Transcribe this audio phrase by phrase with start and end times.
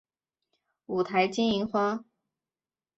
[0.87, 2.03] 五台金银花